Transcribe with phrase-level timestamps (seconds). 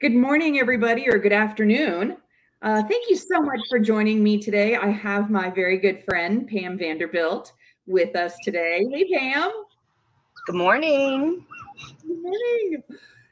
[0.00, 2.16] Good morning, everybody, or good afternoon.
[2.62, 4.74] Uh, thank you so much for joining me today.
[4.74, 7.52] I have my very good friend, Pam Vanderbilt,
[7.86, 8.86] with us today.
[8.90, 9.50] Hey, Pam.
[10.46, 11.44] Good morning.
[12.00, 12.82] Good morning.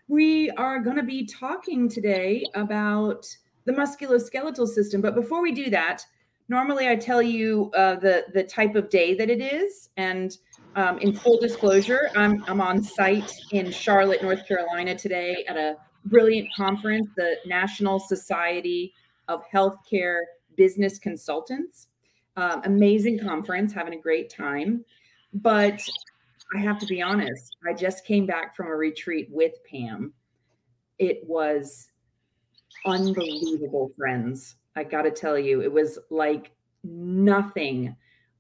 [0.09, 3.27] We are going to be talking today about
[3.65, 5.01] the musculoskeletal system.
[5.01, 6.05] But before we do that,
[6.51, 9.89] normally I tell you uh, the, the type of day that it is.
[9.97, 10.37] And
[10.77, 15.79] um, in full disclosure, I'm, I'm on site in Charlotte, North Carolina today at a
[16.09, 18.93] brilliant conference, the National Society
[19.29, 20.21] of Healthcare
[20.57, 21.89] Business Consultants.
[22.37, 24.85] Um, amazing conference, having a great time.
[25.35, 25.81] But
[26.55, 30.13] I have to be honest, I just came back from a retreat with Pam.
[30.99, 31.89] It was
[32.87, 34.57] unbelievable, friends.
[34.77, 36.53] I got to tell you, it was like
[36.85, 37.97] nothing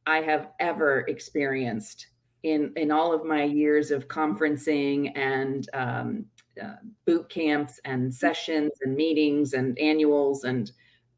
[0.07, 2.07] I have ever experienced
[2.45, 6.25] in in all of my years of conferencing and um,
[6.62, 10.73] uh, boot camps and sessions and meetings and annuals and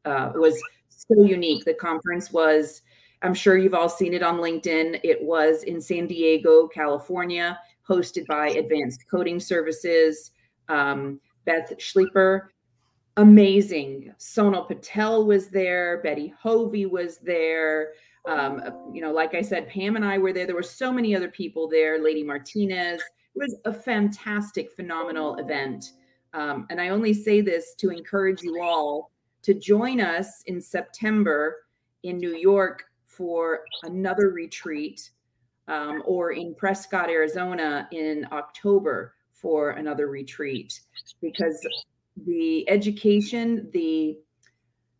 [0.05, 1.65] uh, was so unique.
[1.65, 2.81] The conference was
[3.23, 4.99] i'm sure you've all seen it on linkedin.
[5.03, 10.31] It was in san diego california hosted by advanced coding services
[10.69, 12.47] um, beth schleeper.
[13.17, 14.13] Amazing.
[14.17, 16.01] Sonal patel was there.
[16.01, 17.89] Betty hovey was there.
[18.25, 18.61] Um,
[18.93, 20.45] you know like i said pam and i were there.
[20.45, 22.01] There were so many other people there.
[22.01, 23.01] Lady martinez
[23.35, 25.93] was a fantastic, phenomenal event.
[26.33, 29.11] Um, and I only say this to encourage you all
[29.43, 31.57] to join us in September
[32.03, 35.11] in New York for another retreat
[35.67, 40.79] um, or in Prescott, Arizona in October for another retreat
[41.21, 41.65] because
[42.25, 44.17] the education, the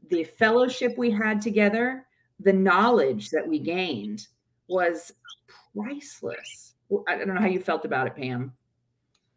[0.09, 2.05] the fellowship we had together,
[2.41, 4.27] the knowledge that we gained
[4.67, 5.13] was
[5.73, 6.73] priceless
[7.07, 8.53] I don't know how you felt about it, Pam.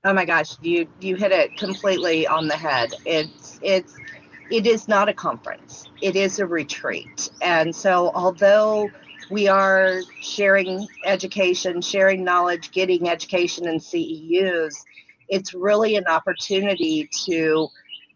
[0.05, 2.93] Oh my gosh, you you hit it completely on the head.
[3.07, 3.97] It's it's
[4.51, 5.87] it is not a conference.
[6.03, 7.31] It is a retreat.
[7.41, 8.91] And so although
[9.31, 14.75] we are sharing education, sharing knowledge, getting education in CEUs,
[15.29, 17.69] it's really an opportunity to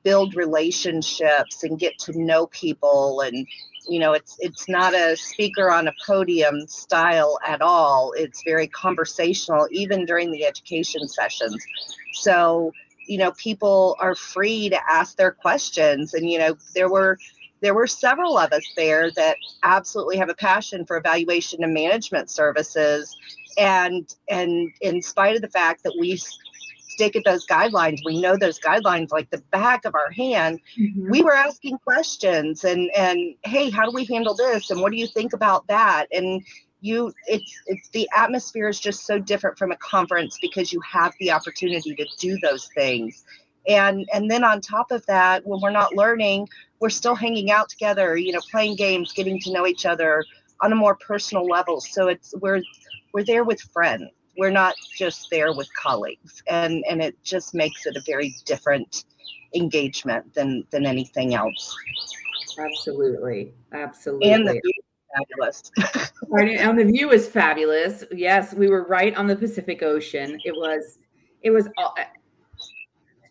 [0.02, 3.46] build relationships and get to know people and
[3.88, 8.12] you know it's it's not a speaker on a podium style at all.
[8.16, 11.66] It's very conversational even during the education sessions.
[12.12, 12.72] So
[13.06, 16.14] you know people are free to ask their questions.
[16.14, 17.18] And you know there were
[17.60, 22.30] there were several of us there that absolutely have a passion for evaluation and management
[22.30, 23.16] services.
[23.58, 26.18] And and in spite of the fact that we
[26.98, 28.00] stick at those guidelines.
[28.04, 30.58] We know those guidelines like the back of our hand.
[30.76, 31.10] Mm-hmm.
[31.10, 34.70] We were asking questions and and hey, how do we handle this?
[34.70, 36.06] And what do you think about that?
[36.12, 36.42] And
[36.80, 41.12] you it's it's the atmosphere is just so different from a conference because you have
[41.20, 43.24] the opportunity to do those things
[43.68, 46.48] and and then on top of that when we're not learning
[46.78, 50.24] we're still hanging out together you know playing games getting to know each other
[50.60, 52.62] on a more personal level so it's we're
[53.12, 56.42] we're there with friends we're not just there with colleagues.
[56.48, 59.04] And and it just makes it a very different
[59.54, 61.76] engagement than than anything else.
[62.58, 63.52] Absolutely.
[63.72, 64.32] Absolutely.
[64.32, 64.84] And the view is
[65.14, 65.70] fabulous.
[66.30, 68.04] Right, and the view is fabulous.
[68.12, 70.38] Yes we were right on the pacific ocean.
[70.44, 70.98] It was
[71.42, 71.90] it was uh,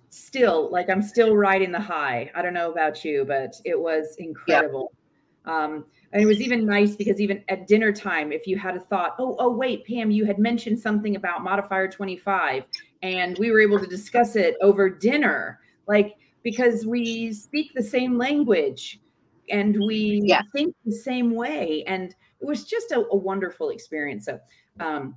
[0.10, 2.32] still like i'm still riding the high.
[2.36, 4.92] I don't know about you but it was incredible.
[5.46, 5.66] Yeah.
[5.66, 8.80] um and it was even nice because even at dinner time, if you had a
[8.80, 12.64] thought, oh, oh, wait, Pam, you had mentioned something about modifier 25,
[13.02, 18.18] and we were able to discuss it over dinner, like because we speak the same
[18.18, 19.02] language
[19.50, 20.42] and we yeah.
[20.54, 21.84] think the same way.
[21.88, 24.26] And it was just a, a wonderful experience.
[24.26, 24.40] So
[24.80, 25.16] um,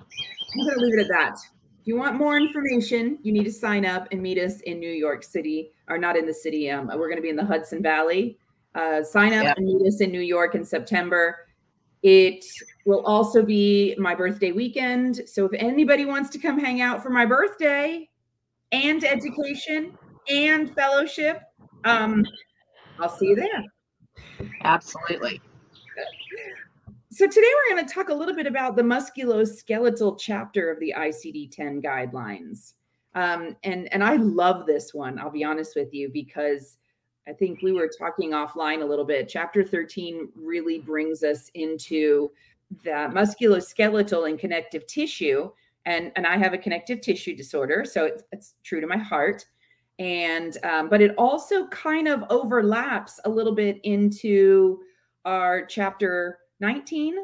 [0.00, 1.38] I'm going to leave it at that.
[1.80, 4.90] If you want more information, you need to sign up and meet us in New
[4.90, 6.70] York City, or not in the city.
[6.70, 8.38] Um, we're going to be in the Hudson Valley
[8.74, 9.54] uh, sign up yeah.
[9.56, 11.36] and meet us in New York in September.
[12.02, 12.44] It
[12.84, 15.22] will also be my birthday weekend.
[15.26, 18.08] So if anybody wants to come hang out for my birthday
[18.72, 19.96] and education
[20.28, 21.40] and fellowship,
[21.84, 22.26] um,
[23.00, 23.64] I'll see you there.
[24.64, 25.40] Absolutely.
[27.10, 30.92] So today we're going to talk a little bit about the musculoskeletal chapter of the
[30.96, 32.74] ICD-10 guidelines.
[33.14, 36.76] Um, and, and I love this one, I'll be honest with you, because
[37.28, 39.28] I think we were talking offline a little bit.
[39.28, 42.30] Chapter 13 really brings us into
[42.82, 45.50] the musculoskeletal and connective tissue.
[45.86, 49.44] And, and I have a connective tissue disorder, so it's, it's true to my heart.
[49.98, 54.80] And um, but it also kind of overlaps a little bit into
[55.24, 57.16] our chapter 19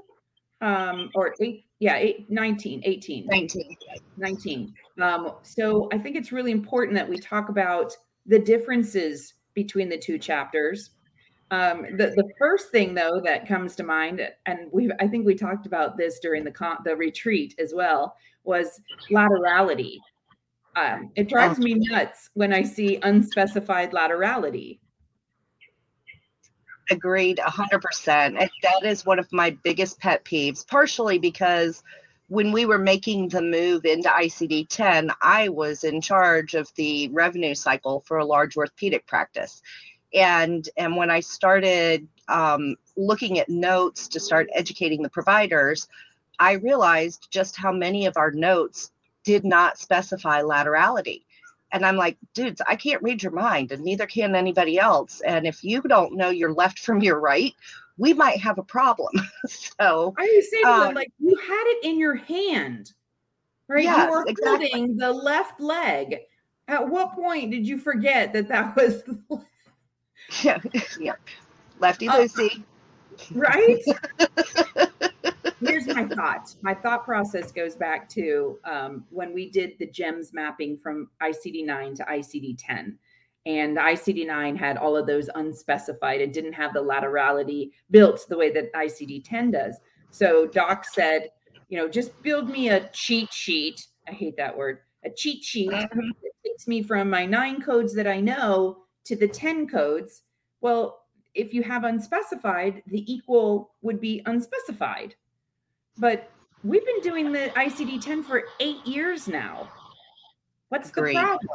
[0.60, 3.26] um, or eight, yeah, eight, 19, 18.
[3.26, 3.76] 19.
[4.16, 4.74] 19.
[5.00, 7.96] Um, so I think it's really important that we talk about
[8.26, 10.90] the differences between the two chapters.
[11.50, 15.34] Um, the, the first thing though that comes to mind, and we I think we
[15.34, 18.80] talked about this during the con- the retreat as well, was
[19.10, 19.98] laterality.
[20.76, 24.78] Um, it drives me nuts when I see unspecified laterality.
[26.92, 28.08] Agreed, 100%.
[28.08, 31.82] And that is one of my biggest pet peeves, partially because
[32.30, 37.08] when we were making the move into ICD 10, I was in charge of the
[37.08, 39.60] revenue cycle for a large orthopedic practice.
[40.14, 45.88] And, and when I started um, looking at notes to start educating the providers,
[46.38, 48.92] I realized just how many of our notes
[49.24, 51.24] did not specify laterality.
[51.72, 55.20] And I'm like, dudes, I can't read your mind, and neither can anybody else.
[55.20, 57.54] And if you don't know your left from your right,
[58.00, 59.12] we might have a problem.
[59.46, 62.92] so are you saying um, like you had it in your hand,
[63.68, 63.84] right?
[63.84, 64.70] Yes, you were exactly.
[64.70, 66.16] holding the left leg.
[66.66, 69.02] At what point did you forget that that was?
[70.42, 70.58] yeah,
[71.00, 71.12] yeah,
[71.78, 72.64] lefty uh, loosey,
[73.32, 73.82] right?
[75.60, 76.54] here's my thought.
[76.62, 81.66] My thought process goes back to um, when we did the GEMS mapping from ICD
[81.66, 82.98] 9 to ICD 10.
[83.46, 88.36] And ICD 9 had all of those unspecified and didn't have the laterality built the
[88.36, 89.76] way that ICD 10 does.
[90.10, 91.30] So Doc said,
[91.68, 93.86] you know, just build me a cheat sheet.
[94.08, 94.80] I hate that word.
[95.04, 95.98] A cheat sheet mm-hmm.
[95.98, 100.22] that takes me from my nine codes that I know to the 10 codes.
[100.60, 101.00] Well,
[101.34, 105.14] if you have unspecified, the equal would be unspecified.
[105.96, 106.30] But
[106.64, 109.68] we've been doing the ICD 10 for eight years now.
[110.68, 111.16] What's the Great.
[111.16, 111.48] problem?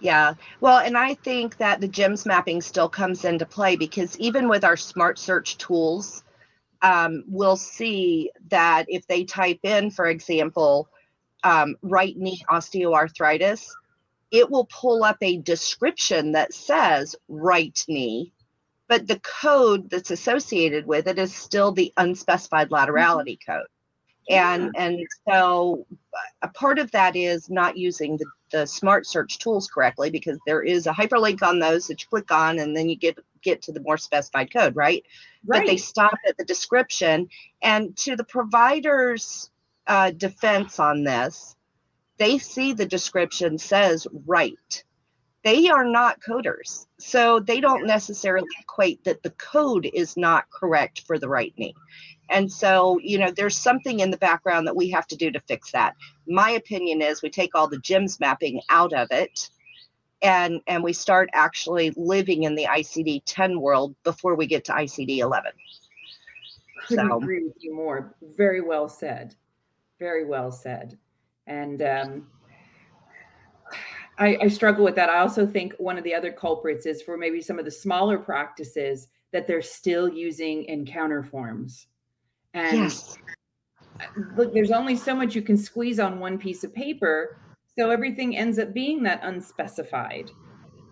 [0.00, 0.34] Yeah.
[0.60, 4.64] Well, and I think that the GEMS mapping still comes into play because even with
[4.64, 6.22] our smart search tools,
[6.82, 10.88] um, we'll see that if they type in, for example,
[11.42, 13.68] um, right knee osteoarthritis,
[14.30, 18.32] it will pull up a description that says right knee
[18.88, 23.52] but the code that's associated with it is still the unspecified laterality mm-hmm.
[23.52, 23.66] code
[24.28, 25.86] and and so
[26.42, 30.62] a part of that is not using the, the smart search tools correctly because there
[30.62, 33.72] is a hyperlink on those that you click on and then you get get to
[33.72, 35.04] the more specified code right,
[35.44, 35.60] right.
[35.60, 37.28] but they stop at the description
[37.62, 39.50] and to the provider's
[39.86, 41.54] uh, defense on this
[42.18, 44.84] they see the description says right
[45.46, 46.86] they are not coders.
[46.98, 51.76] So they don't necessarily equate that the code is not correct for the right knee.
[52.28, 55.40] And so, you know, there's something in the background that we have to do to
[55.40, 55.94] fix that.
[56.26, 59.48] My opinion is we take all the GEMS mapping out of it
[60.22, 64.72] and and we start actually living in the ICD 10 world before we get to
[64.72, 65.52] ICD 11.
[66.88, 67.16] Couldn't so.
[67.16, 68.14] agree with you more.
[68.36, 69.34] Very well said.
[69.98, 70.98] Very well said.
[71.46, 72.26] And um,
[74.18, 75.08] I, I, struggle with that.
[75.08, 78.18] I also think one of the other culprits is for maybe some of the smaller
[78.18, 81.86] practices that they're still using encounter forms.
[82.54, 83.18] And yes.
[84.36, 87.38] look, there's only so much you can squeeze on one piece of paper.
[87.78, 90.30] So everything ends up being that unspecified.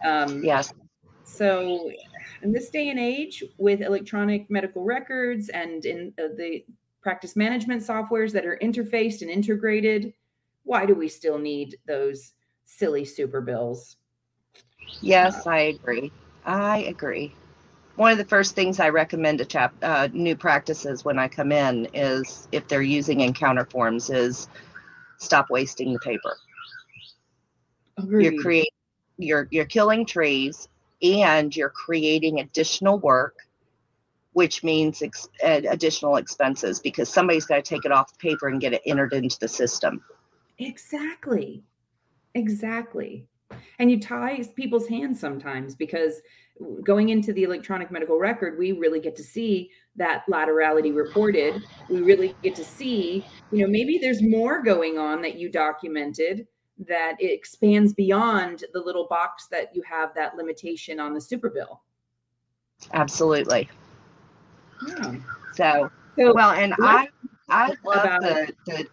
[0.04, 0.72] Um, yes.
[1.24, 1.90] So
[2.42, 6.64] in this day and age, with electronic medical records and in uh, the
[7.00, 10.12] practice management softwares that are interfaced and integrated,
[10.64, 12.32] why do we still need those?
[12.64, 13.96] silly super bills.
[15.00, 16.12] Yes, I agree.
[16.44, 17.34] I agree.
[17.96, 21.52] One of the first things I recommend to chap uh, new practices when I come
[21.52, 24.48] in is if they're using encounter forms is
[25.18, 26.36] stop wasting the paper.
[27.96, 28.24] Agreed.
[28.24, 28.70] You're creating
[29.16, 30.68] you're you're killing trees
[31.00, 33.36] and you're creating additional work
[34.34, 38.60] which means ex- additional expenses because somebody's got to take it off the paper and
[38.60, 40.02] get it entered into the system.
[40.58, 41.62] Exactly.
[42.34, 43.26] Exactly.
[43.78, 46.20] And you tie people's hands sometimes because
[46.84, 51.62] going into the electronic medical record, we really get to see that laterality reported.
[51.88, 56.46] We really get to see, you know, maybe there's more going on that you documented
[56.86, 61.50] that it expands beyond the little box that you have that limitation on the super
[61.50, 61.82] bill.
[62.92, 63.68] Absolutely.
[64.86, 65.14] Yeah.
[65.54, 67.08] So, so well, and I
[67.48, 68.86] I love the, the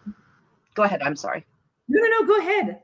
[0.75, 1.01] go ahead.
[1.01, 1.45] I'm sorry.
[1.87, 2.83] No, no, no, go ahead.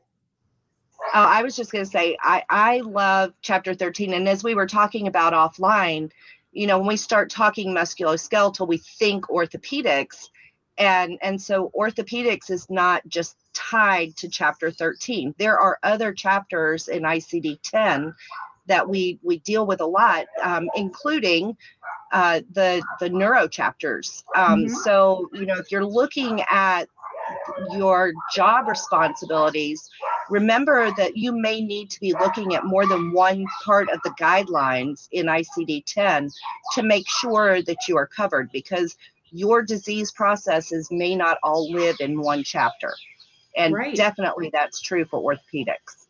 [1.14, 4.14] Oh, I was just going to say, I, I love chapter 13.
[4.14, 6.12] And as we were talking about offline,
[6.52, 10.30] you know, when we start talking musculoskeletal, we think orthopedics.
[10.78, 15.36] And, and so orthopedics is not just tied to chapter 13.
[15.38, 18.14] There are other chapters in ICD 10
[18.68, 21.58] that we we deal with a lot, um, including
[22.12, 24.24] uh, the the neuro chapters.
[24.36, 24.74] Um, mm-hmm.
[24.76, 26.90] So you know, if you're looking at
[27.72, 29.90] your job responsibilities,
[30.30, 34.12] remember that you may need to be looking at more than one part of the
[34.12, 36.30] guidelines in ICD 10
[36.74, 38.98] to make sure that you are covered because
[39.32, 42.94] your disease processes may not all live in one chapter.
[43.56, 43.96] And right.
[43.96, 46.08] definitely that's true for orthopedics.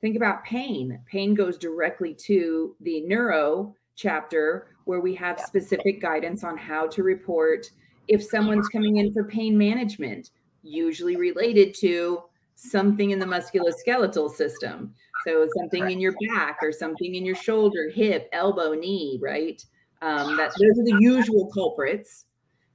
[0.00, 1.00] Think about pain.
[1.10, 7.02] Pain goes directly to the neuro chapter where we have specific guidance on how to
[7.02, 7.70] report
[8.08, 10.30] if someone's coming in for pain management,
[10.66, 12.22] usually related to
[12.56, 14.94] something in the musculoskeletal system.
[15.26, 19.62] So something in your back or something in your shoulder, hip, elbow, knee, right?
[20.02, 22.26] Um, that those are the usual culprits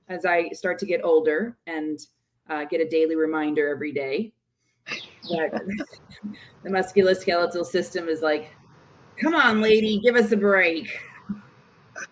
[0.09, 1.99] as I start to get older and
[2.49, 4.33] uh, get a daily reminder every day
[5.29, 5.61] that
[6.63, 8.51] the musculoskeletal system is like,
[9.17, 10.89] come on, lady, give us a break.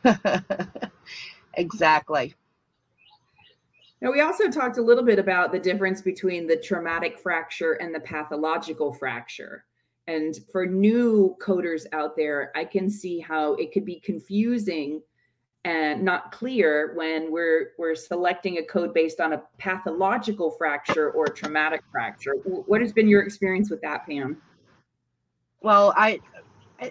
[1.56, 2.36] exactly.
[4.02, 7.94] Now, we also talked a little bit about the difference between the traumatic fracture and
[7.94, 9.66] the pathological fracture.
[10.08, 15.02] And for new coders out there, I can see how it could be confusing
[15.66, 21.28] and not clear when we're we're selecting a code based on a pathological fracture or
[21.28, 22.32] traumatic fracture.
[22.44, 24.42] What has been your experience with that, Pam?
[25.62, 26.22] Well, I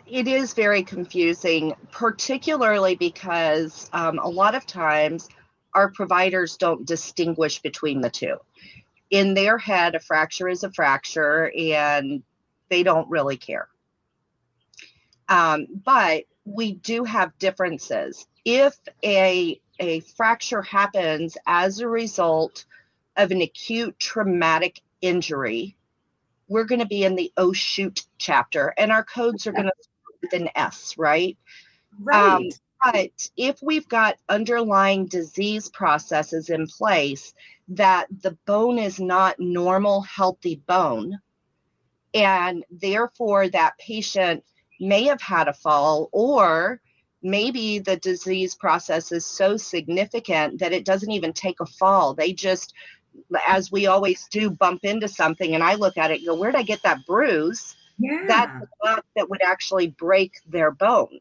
[0.06, 5.28] it is very confusing, particularly because um, a lot of times
[5.78, 8.36] our providers don't distinguish between the two.
[9.10, 12.24] In their head, a fracture is a fracture, and
[12.68, 13.68] they don't really care.
[15.28, 18.26] Um, but we do have differences.
[18.44, 22.64] If a a fracture happens as a result
[23.16, 25.76] of an acute traumatic injury,
[26.48, 29.72] we're going to be in the oh shoot chapter, and our codes are going to
[29.80, 31.38] start with an S, right?
[32.02, 32.34] Right.
[32.34, 32.48] Um,
[32.82, 37.34] but if we've got underlying disease processes in place
[37.68, 41.18] that the bone is not normal, healthy bone,
[42.14, 44.44] and therefore that patient
[44.80, 46.80] may have had a fall or
[47.22, 52.14] maybe the disease process is so significant that it doesn't even take a fall.
[52.14, 52.74] They just,
[53.46, 55.54] as we always do, bump into something.
[55.54, 57.76] And I look at it, go, where'd I get that bruise?
[57.98, 58.24] Yeah.
[58.28, 61.18] That's the that would actually break their bone.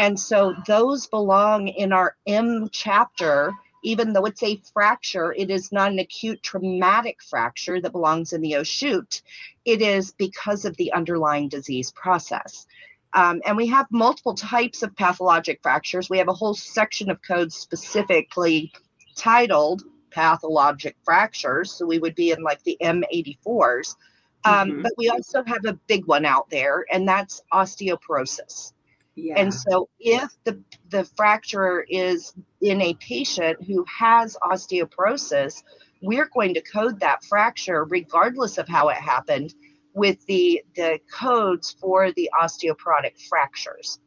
[0.00, 3.52] And so those belong in our M chapter.
[3.82, 8.40] Even though it's a fracture, it is not an acute traumatic fracture that belongs in
[8.40, 9.22] the O shoot.
[9.66, 12.66] It is because of the underlying disease process.
[13.12, 16.08] Um, and we have multiple types of pathologic fractures.
[16.08, 18.72] We have a whole section of codes specifically
[19.16, 21.72] titled pathologic fractures.
[21.72, 23.96] So we would be in like the M84s.
[24.44, 24.82] Um, mm-hmm.
[24.82, 28.72] But we also have a big one out there, and that's osteoporosis.
[29.16, 29.34] Yeah.
[29.36, 35.62] And so if the, the fracture is in a patient who has osteoporosis,
[36.02, 39.54] we're going to code that fracture regardless of how it happened
[39.94, 43.98] with the the codes for the osteoporotic fractures.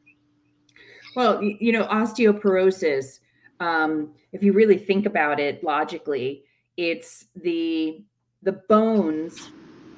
[1.15, 3.19] Well, you know, osteoporosis.
[3.59, 6.43] Um, if you really think about it logically,
[6.77, 8.03] it's the
[8.41, 9.51] the bones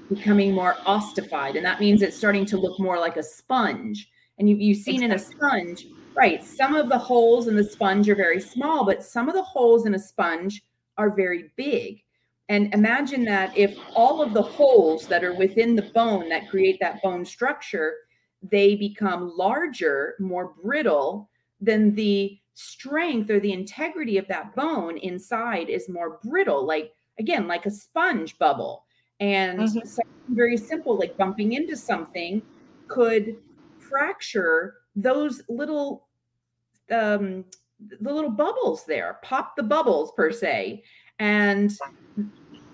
[0.09, 4.09] becoming more ossified, and that means it's starting to look more like a sponge.
[4.37, 5.05] And you've, you've seen exactly.
[5.05, 6.43] in a sponge, right?
[6.43, 9.85] Some of the holes in the sponge are very small, but some of the holes
[9.85, 10.61] in a sponge
[10.97, 12.01] are very big.
[12.49, 16.77] And imagine that if all of the holes that are within the bone that create
[16.79, 17.93] that bone structure,
[18.43, 25.69] they become larger, more brittle, then the strength or the integrity of that bone inside
[25.69, 28.85] is more brittle, like again, like a sponge bubble.
[29.19, 29.87] And mm-hmm.
[29.87, 32.41] something very simple, like bumping into something,
[32.87, 33.37] could
[33.95, 36.07] fracture those little
[36.91, 37.45] um
[37.99, 40.83] the little bubbles there, pop the bubbles per se.
[41.19, 41.71] And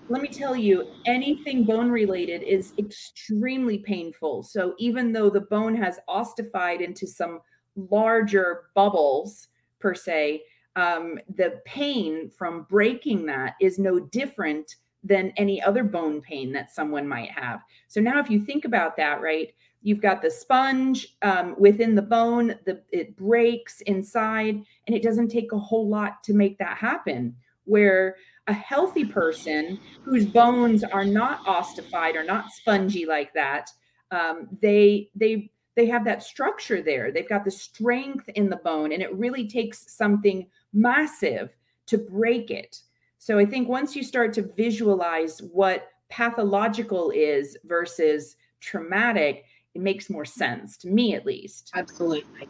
[0.08, 4.42] let me tell you, anything bone related is extremely painful.
[4.42, 7.40] So even though the bone has ossified into some
[7.74, 9.48] larger bubbles
[9.80, 10.42] per se,
[10.76, 16.70] um, the pain from breaking that is no different than any other bone pain that
[16.70, 17.60] someone might have.
[17.88, 19.52] So now, if you think about that, right,
[19.82, 25.28] you've got the sponge um, within the bone, the, it breaks inside, and it doesn't
[25.28, 27.36] take a whole lot to make that happen.
[27.64, 28.16] Where
[28.48, 33.70] a healthy person whose bones are not ossified or not spongy like that,
[34.10, 37.12] um, they they they have that structure there.
[37.12, 42.50] They've got the strength in the bone, and it really takes something massive to break
[42.50, 42.80] it.
[43.18, 50.10] So I think once you start to visualize what pathological is versus traumatic, it makes
[50.10, 51.70] more sense to me at least.
[51.74, 52.48] Absolutely.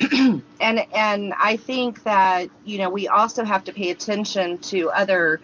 [0.60, 5.40] And and i think that you know we also have to pay attention to other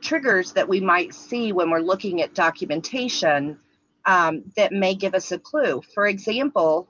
[0.00, 3.58] triggers that we might see when we're looking at documentation
[4.06, 5.82] um, that may give us a clue.
[5.94, 6.88] For example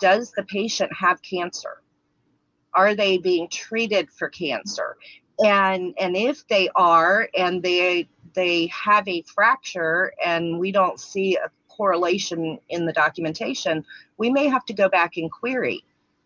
[0.00, 1.82] does the patient have cancer?
[2.72, 4.96] Are they being treated for cancer?
[5.44, 11.36] And and if they are and they they have a fracture and we don't see
[11.36, 11.50] a
[11.80, 13.82] correlation in the documentation
[14.18, 15.82] we may have to go back and query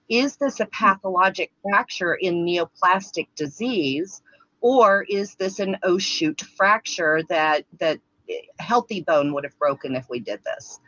[0.09, 4.21] is this a pathologic fracture in neoplastic disease
[4.61, 8.01] or is this an oh shoot fracture that that
[8.59, 10.81] healthy bone would have broken if we did this?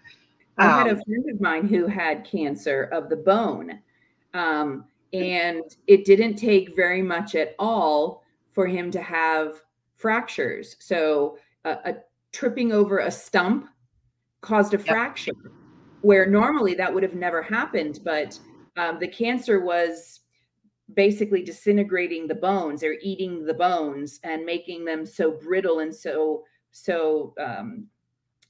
[0.58, 3.78] I had a um, friend of mine who had cancer of the bone
[4.32, 9.62] um, and it didn't take very much at all for him to have
[9.96, 10.76] fractures.
[10.78, 11.96] So a
[12.32, 13.68] tripping over a stump
[14.46, 14.86] caused a yep.
[14.86, 15.32] fracture
[16.02, 18.38] where normally that would have never happened but
[18.76, 20.20] um, the cancer was
[20.94, 26.44] basically disintegrating the bones or eating the bones and making them so brittle and so
[26.70, 27.86] so um,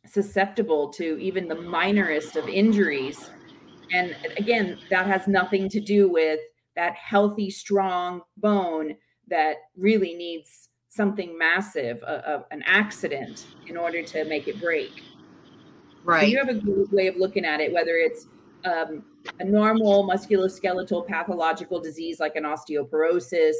[0.04, 3.30] susceptible to even the minorest of injuries
[3.92, 6.40] and again that has nothing to do with
[6.74, 8.94] that healthy strong bone
[9.28, 14.92] that really needs something massive a, a, an accident in order to make it break
[16.06, 18.26] right so you have a good way of looking at it whether it's
[18.66, 19.04] um,
[19.40, 23.54] a normal musculoskeletal pathological disease like an osteoporosis,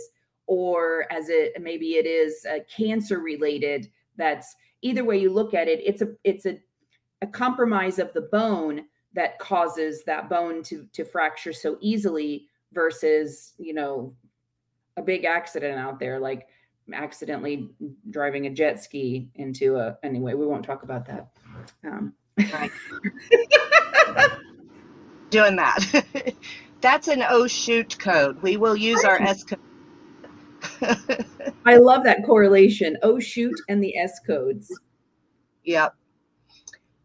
[0.46, 3.88] or as it maybe it is a cancer related.
[4.16, 6.58] That's either way you look at it, it's a it's a,
[7.22, 8.84] a compromise of the bone
[9.14, 14.14] that causes that bone to to fracture so easily versus you know
[14.96, 16.46] a big accident out there like
[16.92, 17.68] accidentally
[18.10, 21.28] driving a jet ski into a anyway we won't talk about that
[21.84, 22.12] um.
[22.38, 22.70] Right.
[25.30, 26.34] doing that.
[26.80, 28.40] That's an oh shoot code.
[28.42, 29.58] We will use our S code.
[31.64, 32.96] I love that correlation.
[33.02, 34.78] Oh shoot and the S codes.
[35.64, 35.94] Yep.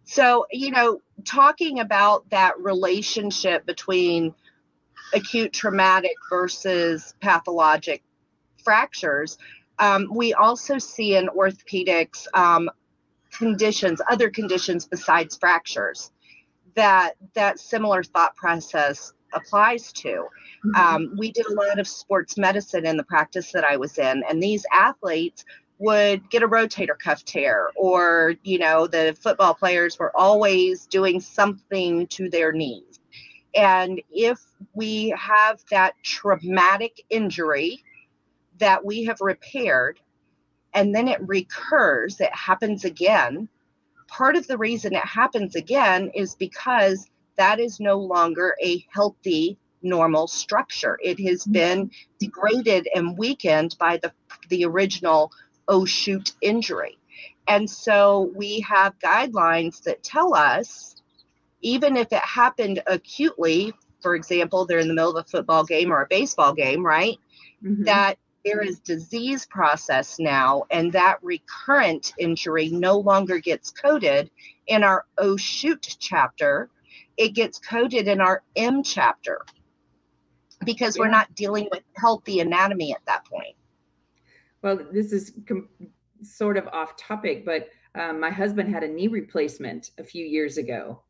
[0.03, 4.33] So, you know, talking about that relationship between
[5.13, 8.03] acute traumatic versus pathologic
[8.63, 9.37] fractures,
[9.79, 12.69] um, we also see in orthopedics um,
[13.37, 16.11] conditions, other conditions besides fractures
[16.75, 20.27] that that similar thought process applies to.
[20.65, 20.75] Mm-hmm.
[20.75, 24.23] Um, we did a lot of sports medicine in the practice that I was in,
[24.29, 25.45] and these athletes
[25.79, 31.19] would get a rotator cuff tear, or you know, the football players were always doing
[31.19, 32.99] something to their knees.
[33.55, 34.39] And if
[34.73, 37.83] we have that traumatic injury
[38.59, 39.99] that we have repaired,
[40.73, 43.49] and then it recurs, it happens again,
[44.07, 49.57] part of the reason it happens again is because that is no longer a healthy
[49.81, 51.53] normal structure it has mm-hmm.
[51.53, 54.11] been degraded and weakened by the
[54.49, 55.31] the original
[55.67, 56.97] oh shoot injury
[57.47, 60.95] and so we have guidelines that tell us
[61.61, 65.91] even if it happened acutely for example they're in the middle of a football game
[65.91, 67.17] or a baseball game right
[67.63, 67.83] mm-hmm.
[67.85, 74.31] that there is disease process now, and that recurrent injury no longer gets coded
[74.67, 76.69] in our oh shoot chapter.
[77.17, 79.41] It gets coded in our M chapter
[80.65, 81.01] because yeah.
[81.01, 83.55] we're not dealing with healthy anatomy at that point.
[84.61, 85.69] Well, this is com-
[86.23, 90.57] sort of off topic, but um, my husband had a knee replacement a few years
[90.57, 91.01] ago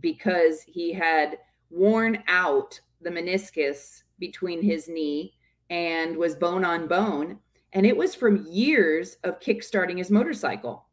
[0.00, 1.38] because he had
[1.70, 5.34] worn out the meniscus between his knee
[5.70, 7.38] and was bone on bone.
[7.72, 10.86] And it was from years of kickstarting his motorcycle.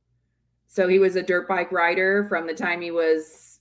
[0.67, 3.59] So he was a dirt bike rider from the time he was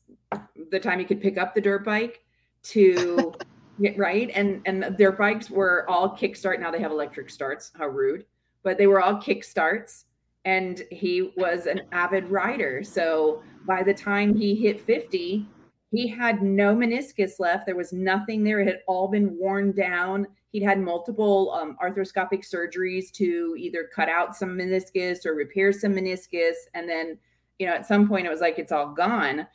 [0.70, 2.24] the time he could pick up the dirt bike
[2.62, 3.34] to
[3.82, 4.30] get right.
[4.34, 6.58] And and their bikes were all kickstart.
[6.58, 7.70] Now they have electric starts.
[7.76, 8.24] How rude.
[8.62, 10.04] But they were all kickstarts.
[10.44, 12.82] And he was an avid rider.
[12.82, 15.46] So by the time he hit 50,
[15.92, 17.66] he had no meniscus left.
[17.66, 18.60] There was nothing there.
[18.60, 24.10] It had all been worn down He'd had multiple um, arthroscopic surgeries to either cut
[24.10, 26.54] out some meniscus or repair some meniscus.
[26.74, 27.18] And then,
[27.58, 29.46] you know, at some point it was like, it's all gone.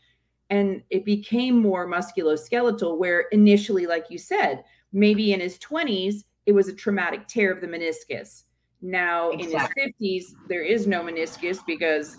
[0.49, 6.53] And it became more musculoskeletal, where initially, like you said, maybe in his 20s, it
[6.53, 8.45] was a traumatic tear of the meniscus.
[8.81, 9.83] Now exactly.
[9.83, 12.17] in his 50s, there is no meniscus because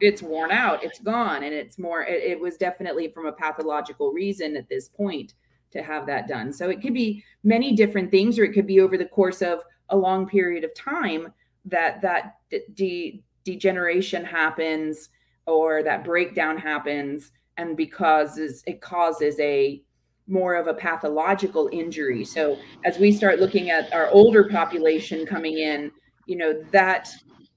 [0.00, 1.42] it's worn out, it's gone.
[1.44, 5.34] And it's more, it, it was definitely from a pathological reason at this point
[5.70, 6.52] to have that done.
[6.52, 9.62] So it could be many different things, or it could be over the course of
[9.90, 11.32] a long period of time
[11.64, 12.36] that that
[12.74, 15.10] de- degeneration happens
[15.46, 19.82] or that breakdown happens and because it causes a
[20.26, 22.24] more of a pathological injury.
[22.24, 25.90] So as we start looking at our older population coming in,
[26.26, 27.10] you know, that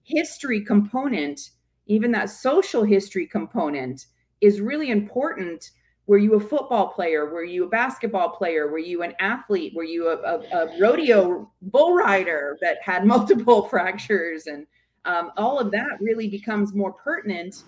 [0.03, 1.51] history component,
[1.87, 4.05] even that social history component
[4.41, 5.71] is really important.
[6.05, 7.25] Were you a football player?
[7.25, 8.69] Were you a basketball player?
[8.69, 9.73] Were you an athlete?
[9.75, 14.47] Were you a, a, a rodeo bull rider that had multiple fractures?
[14.47, 14.67] And
[15.05, 17.63] um, all of that really becomes more pertinent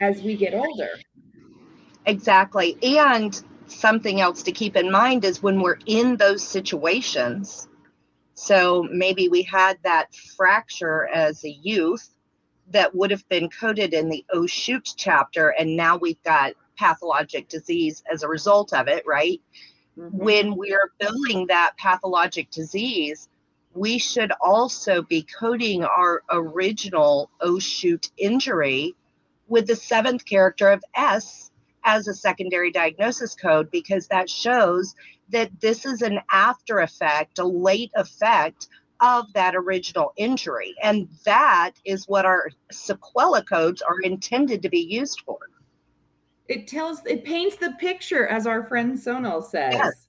[0.00, 0.90] as we get older.
[2.06, 2.76] Exactly.
[2.82, 7.68] And something else to keep in mind is when we're in those situations.
[8.34, 12.14] So maybe we had that fracture as a youth
[12.70, 17.48] that would have been coded in the oh shoot chapter, and now we've got pathologic
[17.48, 19.40] disease as a result of it, right?
[19.98, 20.16] Mm-hmm.
[20.16, 23.28] When we're billing that pathologic disease,
[23.74, 28.94] we should also be coding our original oh shoot injury
[29.48, 31.50] with the seventh character of S
[31.84, 34.94] as a secondary diagnosis code because that shows
[35.30, 38.68] that this is an after effect, a late effect
[39.00, 40.74] of that original injury.
[40.82, 45.38] And that is what our sequela codes are intended to be used for.
[46.48, 49.74] It tells, it paints the picture, as our friend Sonal says.
[49.74, 50.06] Yes.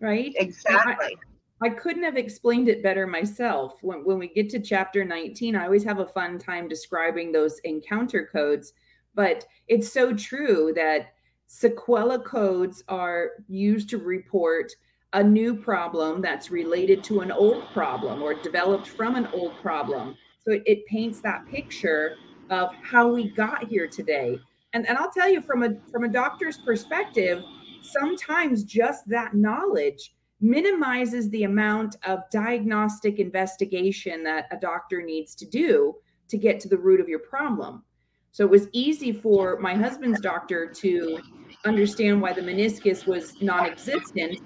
[0.00, 0.34] Right?
[0.36, 1.16] Exactly.
[1.62, 3.78] I, I, couldn't have explained it better myself.
[3.82, 7.58] When, when we get to chapter 19, I always have a fun time describing those
[7.60, 8.72] encounter codes
[9.14, 11.14] but it's so true that
[11.48, 14.72] sequela codes are used to report
[15.14, 20.16] a new problem that's related to an old problem or developed from an old problem.
[20.44, 22.16] So it, paints that picture
[22.50, 24.38] of how we got here today.
[24.74, 27.42] And, and I'll tell you from a from a doctor's perspective,
[27.80, 35.46] sometimes just that knowledge minimizes the amount of diagnostic investigation that a doctor needs to
[35.46, 35.94] do
[36.28, 37.84] to get to the root of your problem.
[38.32, 41.20] So it was easy for my husband's doctor to
[41.64, 44.40] understand why the meniscus was non existent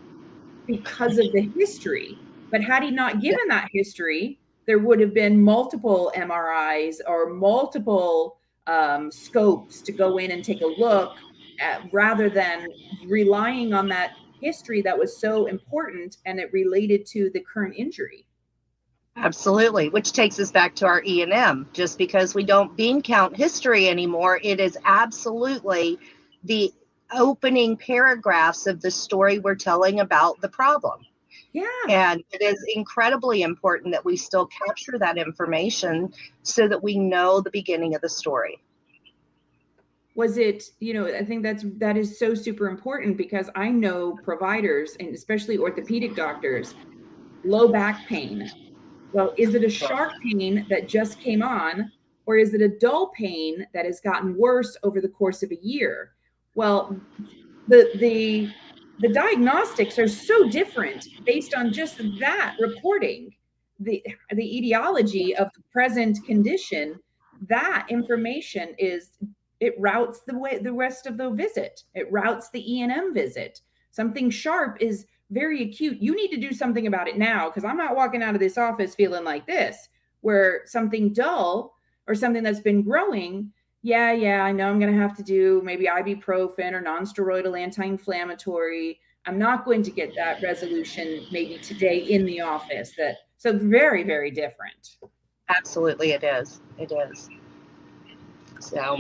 [0.69, 2.17] because of the history.
[2.53, 8.39] But had he not given that history, there would have been multiple MRIs or multiple
[8.69, 11.17] um, scopes to go in and take a look
[11.61, 12.69] at, rather than
[13.07, 18.25] relying on that history that was so important and it related to the current injury.
[19.17, 21.69] Absolutely, which takes us back to our E and M.
[21.73, 25.99] Just because we don't bean count history anymore, it is absolutely
[26.45, 26.73] the
[27.13, 31.05] opening paragraphs of the story we're telling about the problem.
[31.53, 31.65] Yeah.
[31.89, 37.41] And it is incredibly important that we still capture that information so that we know
[37.41, 38.63] the beginning of the story.
[40.15, 44.19] Was it, you know, I think that's that is so super important because I know
[44.25, 46.75] providers and especially orthopedic doctors,
[47.45, 48.51] low back pain,
[49.13, 51.91] well, is it a sharp pain that just came on,
[52.27, 55.59] or is it a dull pain that has gotten worse over the course of a
[55.63, 56.13] year?
[56.55, 56.99] Well,
[57.69, 58.51] the the
[59.01, 63.35] the diagnostics are so different based on just that reporting
[63.79, 66.99] the the etiology of the present condition
[67.49, 69.11] that information is
[69.61, 73.61] it routes the way the rest of the visit it routes the e&m visit
[73.93, 75.99] something sharp is very acute.
[76.01, 78.59] You need to do something about it now because I'm not walking out of this
[78.59, 79.89] office feeling like this,
[80.21, 81.75] where something dull
[82.07, 83.53] or something that's been growing.
[83.83, 87.85] Yeah, yeah, I know I'm going to have to do maybe ibuprofen or nonsteroidal anti
[87.85, 89.01] inflammatory.
[89.27, 92.93] I'm not going to get that resolution maybe today in the office.
[92.97, 94.97] That so very, very different.
[95.49, 96.61] Absolutely, it is.
[96.79, 97.29] It is.
[98.61, 98.99] So,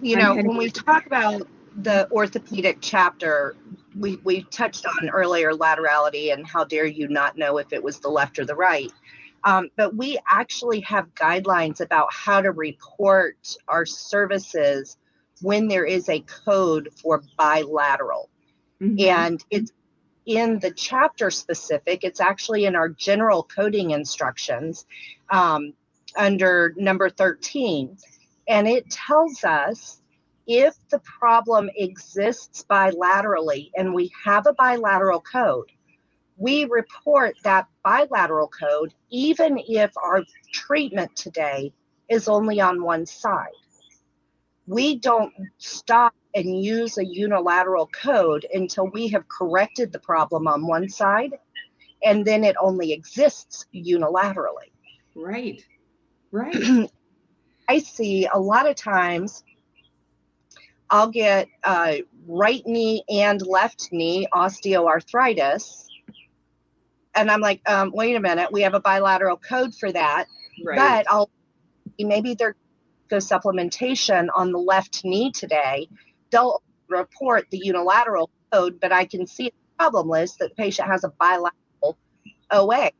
[0.00, 3.56] you know, when we talk about the orthopedic chapter,
[3.96, 7.98] we, we touched on earlier laterality and how dare you not know if it was
[7.98, 8.92] the left or the right.
[9.44, 14.96] Um, but we actually have guidelines about how to report our services
[15.40, 18.30] when there is a code for bilateral.
[18.80, 19.00] Mm-hmm.
[19.00, 19.72] And it's
[20.24, 24.86] in the chapter specific, it's actually in our general coding instructions
[25.30, 25.74] um,
[26.16, 27.96] under number 13.
[28.48, 30.00] And it tells us
[30.46, 35.70] if the problem exists bilaterally and we have a bilateral code,
[36.42, 41.72] we report that bilateral code even if our treatment today
[42.08, 43.52] is only on one side.
[44.66, 50.66] We don't stop and use a unilateral code until we have corrected the problem on
[50.66, 51.38] one side
[52.02, 54.72] and then it only exists unilaterally.
[55.14, 55.62] Right.
[56.32, 56.90] Right.
[57.68, 59.44] I see a lot of times
[60.90, 65.86] I'll get uh, right knee and left knee osteoarthritis.
[67.14, 70.26] And I'm like, um, wait a minute, we have a bilateral code for that.
[70.64, 70.76] Right.
[70.76, 71.30] But I'll
[71.98, 72.56] maybe they're
[73.18, 75.88] supplementation on the left knee today,
[76.30, 80.88] they'll report the unilateral code, but I can see a problem list that the patient
[80.88, 81.98] has a bilateral
[82.50, 82.90] OA.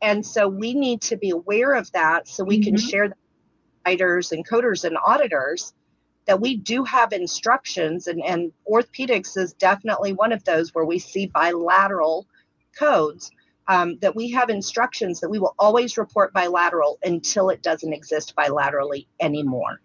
[0.00, 2.64] And so we need to be aware of that so we mm-hmm.
[2.64, 3.14] can share the
[3.86, 5.72] writers and coders and auditors
[6.26, 10.98] that we do have instructions and, and orthopedics is definitely one of those where we
[10.98, 12.26] see bilateral
[12.78, 13.30] codes
[13.68, 18.34] um, that we have instructions that we will always report bilateral until it doesn't exist
[18.34, 19.80] bilaterally anymore.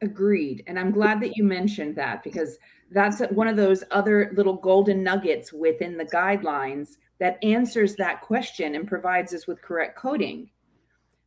[0.00, 0.64] Agreed.
[0.66, 2.58] And I'm glad that you mentioned that because
[2.90, 8.74] that's one of those other little golden nuggets within the guidelines that answers that question
[8.74, 10.50] and provides us with correct coding.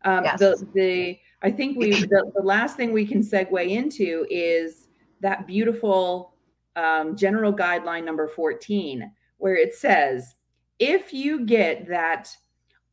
[0.04, 0.39] Um, yes.
[0.39, 4.88] The the I think we the, the last thing we can segue into is
[5.21, 6.34] that beautiful
[6.76, 10.35] um, general guideline number 14, where it says
[10.80, 12.30] if you get that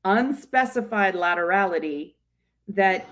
[0.04, 2.14] unspecified laterality
[2.68, 3.06] that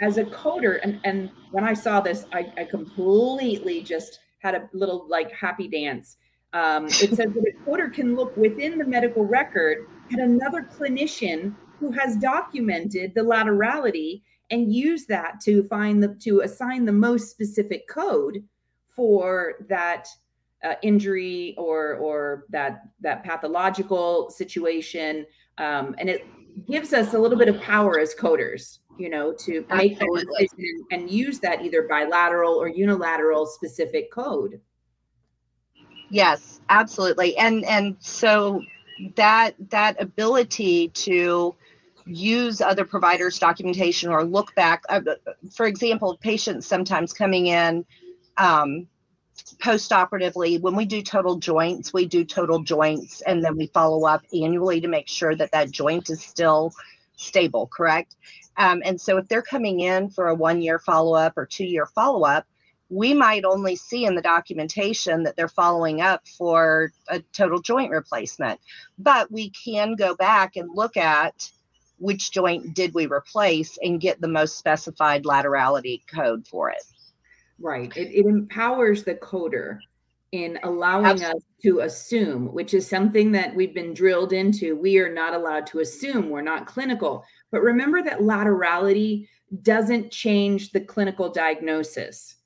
[0.00, 4.68] as a coder and, and when i saw this I, I completely just had a
[4.72, 6.16] little like happy dance.
[6.52, 11.54] Um, it says that a coder can look within the medical record at another clinician
[11.78, 17.30] who has documented the laterality and use that to find the to assign the most
[17.30, 18.42] specific code
[18.96, 20.08] for that
[20.64, 25.26] uh, injury or or that that pathological situation.
[25.58, 26.26] Um, and it
[26.66, 30.86] gives us a little bit of power as coders you know to make that decision
[30.90, 34.60] and, and use that either bilateral or unilateral specific code.
[36.10, 37.36] Yes absolutely.
[37.36, 38.62] And and so
[39.16, 41.54] that that ability to
[42.06, 45.00] use other providers documentation or look back uh,
[45.54, 47.84] for example patients sometimes coming in
[48.38, 48.86] um,
[49.60, 50.58] post-operatively.
[50.58, 54.80] When we do total joints we do total joints and then we follow up annually
[54.80, 56.72] to make sure that that joint is still
[57.16, 58.16] stable correct?
[58.56, 61.86] Um, and so if they're coming in for a one year follow-up or two year
[61.86, 62.46] follow-up
[62.90, 67.92] we might only see in the documentation that they're following up for a total joint
[67.92, 68.58] replacement.
[68.98, 71.48] But we can go back and look at
[71.98, 76.82] which joint did we replace and get the most specified laterality code for it
[77.60, 77.94] Right.
[77.96, 79.78] It, it empowers the coder
[80.32, 81.38] in allowing Absolutely.
[81.38, 84.76] us to assume, which is something that we've been drilled into.
[84.76, 87.24] We are not allowed to assume, we're not clinical.
[87.50, 89.28] But remember that laterality
[89.62, 92.36] doesn't change the clinical diagnosis,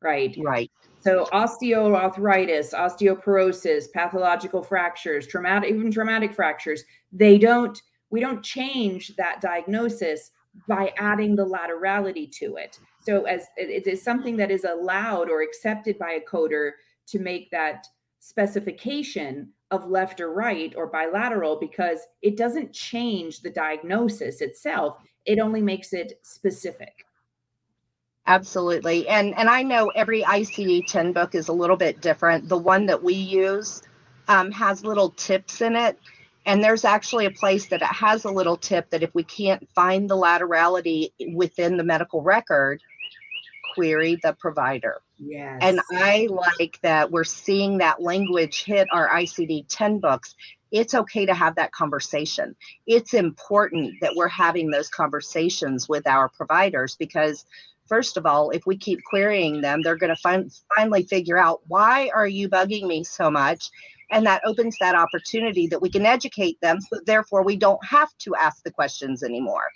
[0.00, 0.34] right?
[0.42, 0.70] Right.
[1.00, 6.82] So osteoarthritis, osteoporosis, pathological fractures, traumatic, even traumatic fractures,
[7.12, 10.30] they don't, we don't change that diagnosis
[10.66, 12.78] by adding the laterality to it.
[13.04, 16.72] So as it is something that is allowed or accepted by a coder
[17.08, 17.86] to make that
[18.18, 24.96] specification of left or right or bilateral because it doesn't change the diagnosis itself.
[25.26, 27.04] It only makes it specific.
[28.26, 29.06] Absolutely.
[29.06, 32.48] And and I know every ICD-10 book is a little bit different.
[32.48, 33.82] The one that we use
[34.28, 35.98] um, has little tips in it
[36.46, 39.68] and there's actually a place that it has a little tip that if we can't
[39.74, 42.82] find the laterality within the medical record,
[43.74, 45.00] query the provider.
[45.18, 45.58] Yes.
[45.62, 50.34] And I like that we're seeing that language hit our ICD 10 books.
[50.70, 52.56] It's okay to have that conversation.
[52.86, 57.44] It's important that we're having those conversations with our providers because
[57.86, 61.60] first of all, if we keep querying them, they're going to fin- finally figure out
[61.68, 63.70] why are you bugging me so much?
[64.10, 68.10] and that opens that opportunity that we can educate them so therefore we don't have
[68.18, 69.70] to ask the questions anymore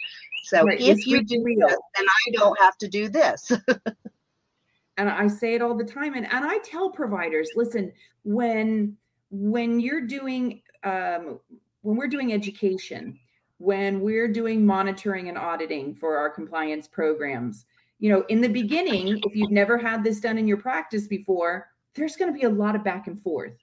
[0.44, 0.80] so right.
[0.80, 3.50] if you do this then i don't have to do this
[4.96, 7.92] and i say it all the time and, and i tell providers listen
[8.24, 8.96] when
[9.30, 11.40] when you're doing um,
[11.82, 13.18] when we're doing education
[13.58, 17.66] when we're doing monitoring and auditing for our compliance programs
[17.98, 21.68] you know in the beginning if you've never had this done in your practice before
[21.94, 23.54] there's going to be a lot of back and forth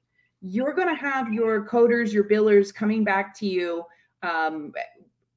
[0.48, 3.84] you're going to have your coders, your billers coming back to you.
[4.22, 4.74] Um,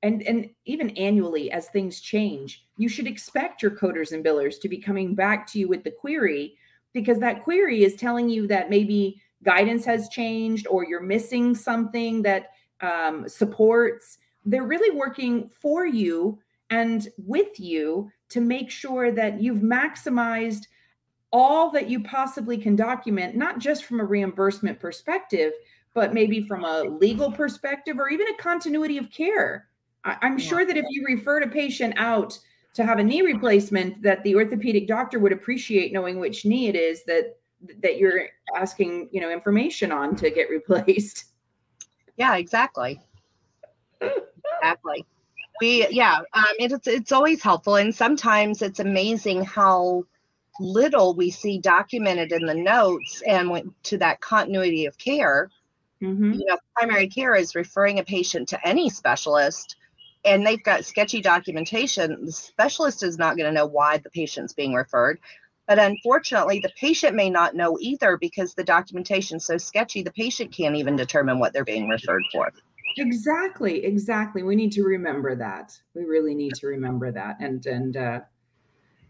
[0.03, 4.69] and, and even annually, as things change, you should expect your coders and billers to
[4.69, 6.57] be coming back to you with the query
[6.93, 12.23] because that query is telling you that maybe guidance has changed or you're missing something
[12.23, 14.19] that um, supports.
[14.45, 16.39] They're really working for you
[16.71, 20.67] and with you to make sure that you've maximized
[21.33, 25.53] all that you possibly can document, not just from a reimbursement perspective,
[25.95, 29.68] but maybe from a legal perspective or even a continuity of care.
[30.09, 32.39] I, am sure that if you referred a patient out
[32.75, 36.77] to have a knee replacement, that the orthopedic doctor would appreciate knowing which knee it
[36.77, 37.37] is that
[37.83, 41.25] that you're asking, you know, information on to get replaced.
[42.17, 43.01] Yeah, exactly.
[44.01, 45.07] exactly.
[45.61, 50.05] we yeah um, it's it's always helpful and sometimes it's amazing how
[50.61, 55.51] little we see documented in the notes and to that continuity of care
[56.03, 56.33] mm-hmm.
[56.33, 59.77] you know primary care is referring a patient to any specialist
[60.25, 64.53] and they've got sketchy documentation the specialist is not going to know why the patient's
[64.53, 65.19] being referred
[65.67, 70.53] but unfortunately the patient may not know either because the documentation's so sketchy the patient
[70.53, 72.53] can't even determine what they're being referred for
[72.97, 74.43] Exactly, exactly.
[74.43, 75.79] We need to remember that.
[75.95, 78.21] We really need to remember that and and uh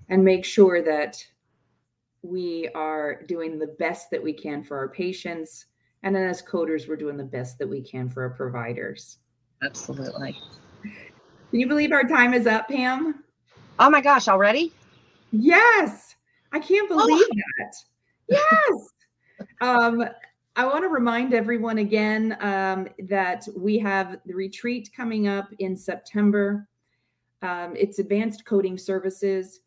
[0.08, 1.24] and make sure that
[2.22, 5.66] we are doing the best that we can for our patients
[6.02, 9.18] and then as coders we're doing the best that we can for our providers.
[9.62, 10.36] Absolutely.
[10.82, 13.24] Can you believe our time is up, Pam?
[13.78, 14.72] Oh my gosh, already?
[15.32, 16.16] Yes.
[16.52, 17.36] I can't believe oh.
[17.58, 17.74] that.
[18.28, 19.48] Yes.
[19.60, 20.04] um
[20.58, 25.76] I want to remind everyone again um, that we have the retreat coming up in
[25.76, 26.66] September.
[27.42, 29.60] Um, it's Advanced Coding Services,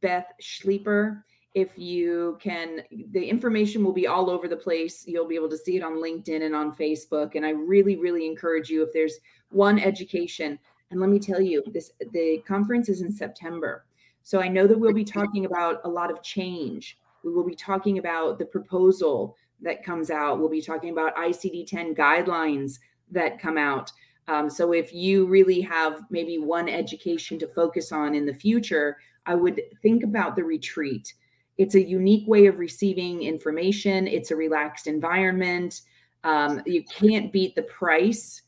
[0.00, 1.22] Beth Schleeper.
[1.54, 5.04] If you can, the information will be all over the place.
[5.06, 7.34] You'll be able to see it on LinkedIn and on Facebook.
[7.34, 9.18] And I really, really encourage you if there's
[9.50, 10.58] one education.
[10.90, 13.84] And let me tell you, this the conference is in September.
[14.22, 16.98] So I know that we'll be talking about a lot of change.
[17.24, 20.38] We will be talking about the proposal that comes out.
[20.38, 22.78] We'll be talking about ICD 10 guidelines
[23.10, 23.90] that come out.
[24.28, 28.98] Um, so if you really have maybe one education to focus on in the future,
[29.24, 31.14] I would think about the retreat.
[31.58, 34.06] It's a unique way of receiving information.
[34.06, 35.82] It's a relaxed environment.
[36.24, 38.42] Um, you can't beat the price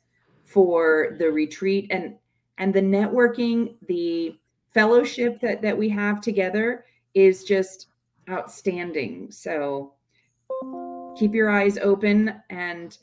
[0.45, 2.17] for the retreat and
[2.59, 4.39] and the networking, the
[4.73, 7.89] fellowship that that we have together is just
[8.29, 9.31] outstanding.
[9.31, 9.95] So
[11.17, 12.41] keep your eyes open.
[12.51, 12.97] And,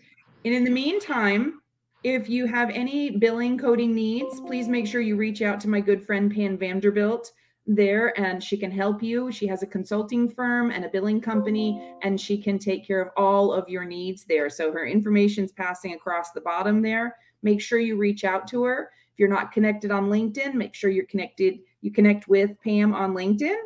[0.46, 1.62] and in the meantime,
[2.04, 5.82] if you have any billing coding needs, please make sure you reach out to my
[5.82, 7.32] good friend Pam Vanderbilt
[7.68, 9.30] there and she can help you.
[9.32, 13.10] She has a consulting firm and a billing company and she can take care of
[13.18, 14.50] all of your needs there.
[14.50, 17.18] So her information's passing across the bottom there.
[17.44, 18.90] Make sure you reach out to her.
[19.12, 21.60] If you're not connected on LinkedIn, make sure you're connected.
[21.82, 23.58] You connect with Pam on LinkedIn.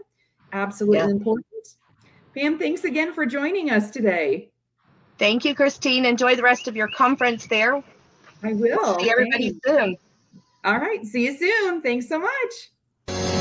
[0.52, 1.10] Absolutely yeah.
[1.10, 1.46] important.
[2.36, 4.50] Pam, thanks again for joining us today.
[5.20, 6.06] Thank you, Christine.
[6.06, 7.84] Enjoy the rest of your conference there.
[8.44, 9.00] I will.
[9.00, 9.68] See everybody Thanks.
[9.68, 9.98] soon.
[10.64, 11.06] All right.
[11.06, 11.82] See you soon.
[11.82, 12.72] Thanks so much.